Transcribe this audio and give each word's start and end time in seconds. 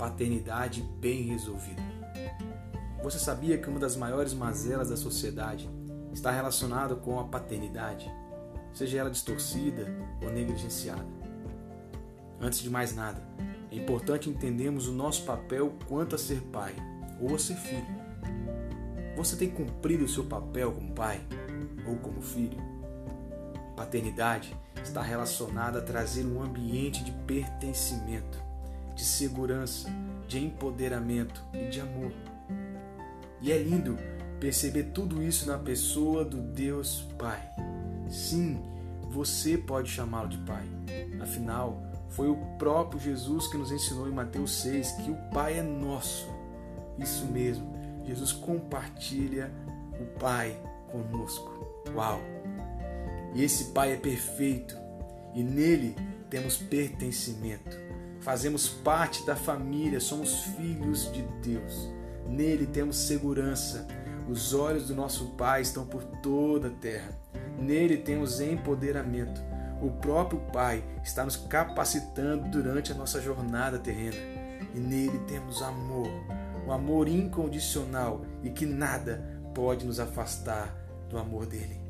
paternidade 0.00 0.80
bem 0.98 1.24
resolvida. 1.24 1.82
Você 3.02 3.18
sabia 3.18 3.58
que 3.58 3.68
uma 3.68 3.78
das 3.78 3.96
maiores 3.96 4.32
mazelas 4.32 4.88
da 4.88 4.96
sociedade 4.96 5.68
está 6.10 6.30
relacionada 6.30 6.96
com 6.96 7.20
a 7.20 7.24
paternidade, 7.24 8.10
seja 8.72 8.96
ela 8.96 9.10
distorcida 9.10 9.86
ou 10.22 10.30
negligenciada? 10.30 11.04
Antes 12.40 12.60
de 12.60 12.70
mais 12.70 12.94
nada, 12.96 13.22
é 13.70 13.76
importante 13.76 14.30
entendermos 14.30 14.88
o 14.88 14.92
nosso 14.92 15.22
papel 15.26 15.74
quanto 15.86 16.14
a 16.14 16.18
ser 16.18 16.40
pai 16.44 16.74
ou 17.20 17.34
a 17.34 17.38
ser 17.38 17.56
filho. 17.56 18.00
Você 19.18 19.36
tem 19.36 19.50
cumprido 19.50 20.06
o 20.06 20.08
seu 20.08 20.24
papel 20.24 20.72
como 20.72 20.94
pai 20.94 21.20
ou 21.86 21.96
como 21.96 22.22
filho? 22.22 22.56
Paternidade 23.76 24.56
está 24.82 25.02
relacionada 25.02 25.78
a 25.78 25.82
trazer 25.82 26.24
um 26.24 26.42
ambiente 26.42 27.04
de 27.04 27.12
pertencimento, 27.26 28.49
de 29.00 29.06
segurança, 29.06 29.88
de 30.28 30.38
empoderamento 30.38 31.42
e 31.54 31.70
de 31.70 31.80
amor. 31.80 32.12
E 33.40 33.50
é 33.50 33.56
lindo 33.56 33.96
perceber 34.38 34.90
tudo 34.92 35.22
isso 35.22 35.46
na 35.46 35.56
pessoa 35.56 36.22
do 36.22 36.36
Deus 36.36 37.08
Pai. 37.18 37.40
Sim, 38.10 38.60
você 39.10 39.56
pode 39.56 39.90
chamá-lo 39.90 40.28
de 40.28 40.36
Pai. 40.38 40.66
Afinal, 41.18 41.82
foi 42.10 42.28
o 42.28 42.36
próprio 42.58 43.00
Jesus 43.00 43.46
que 43.46 43.56
nos 43.56 43.72
ensinou 43.72 44.06
em 44.06 44.12
Mateus 44.12 44.52
6 44.60 44.92
que 44.92 45.10
o 45.10 45.16
Pai 45.32 45.58
é 45.58 45.62
nosso. 45.62 46.28
Isso 46.98 47.24
mesmo, 47.24 47.74
Jesus 48.04 48.32
compartilha 48.32 49.50
o 49.98 50.18
Pai 50.18 50.60
conosco. 50.92 51.50
Uau! 51.94 52.20
E 53.34 53.42
esse 53.42 53.72
Pai 53.72 53.92
é 53.94 53.96
perfeito 53.96 54.76
e 55.34 55.42
nele 55.42 55.96
temos 56.28 56.58
pertencimento. 56.58 57.89
Fazemos 58.20 58.68
parte 58.68 59.24
da 59.24 59.34
família, 59.34 60.00
somos 60.00 60.44
filhos 60.44 61.10
de 61.12 61.22
Deus. 61.42 61.88
Nele 62.26 62.66
temos 62.66 62.96
segurança. 62.96 63.86
Os 64.28 64.54
olhos 64.54 64.88
do 64.88 64.94
nosso 64.94 65.26
Pai 65.30 65.62
estão 65.62 65.86
por 65.86 66.04
toda 66.22 66.68
a 66.68 66.70
terra. 66.70 67.12
Nele 67.58 67.96
temos 67.96 68.40
empoderamento. 68.40 69.40
O 69.82 69.90
próprio 69.90 70.38
Pai 70.52 70.84
está 71.02 71.24
nos 71.24 71.36
capacitando 71.36 72.48
durante 72.50 72.92
a 72.92 72.94
nossa 72.94 73.20
jornada 73.20 73.78
terrena. 73.78 74.16
E 74.74 74.78
nele 74.78 75.18
temos 75.26 75.62
amor, 75.62 76.08
um 76.66 76.70
amor 76.70 77.08
incondicional 77.08 78.24
e 78.42 78.50
que 78.50 78.66
nada 78.66 79.40
pode 79.54 79.86
nos 79.86 79.98
afastar 79.98 80.76
do 81.08 81.18
amor 81.18 81.46
dele. 81.46 81.80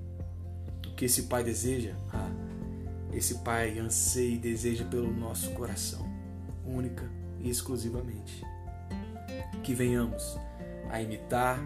O 0.86 0.94
que 0.94 1.04
esse 1.06 1.24
Pai 1.24 1.42
deseja? 1.42 1.94
Ah, 2.12 2.30
esse 3.12 3.36
Pai 3.38 3.78
anseia 3.78 4.34
e 4.34 4.38
deseja 4.38 4.84
pelo 4.84 5.12
nosso 5.12 5.50
coração, 5.50 6.06
única 6.64 7.08
e 7.38 7.48
exclusivamente. 7.48 8.44
Que 9.62 9.74
venhamos 9.74 10.38
a 10.90 11.00
imitar 11.00 11.58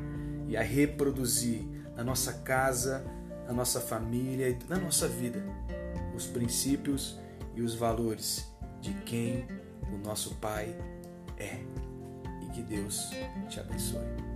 e 0.49 0.57
a 0.57 0.63
reproduzir 0.63 1.63
na 1.97 2.05
nossa 2.05 2.33
casa, 2.33 3.05
na 3.47 3.53
nossa 3.53 3.81
família 3.81 4.49
e 4.49 4.59
na 4.69 4.79
nossa 4.79 5.09
vida 5.09 5.45
os 6.15 6.27
princípios 6.27 7.19
e 7.55 7.63
os 7.63 7.75
valores 7.75 8.47
de 8.81 8.93
quem 9.05 9.47
o 9.93 9.99
nosso 9.99 10.35
Pai 10.37 10.77
é. 11.39 11.61
E 12.43 12.51
que 12.53 12.63
Deus 12.63 13.11
te 13.49 13.61
abençoe. 13.61 14.34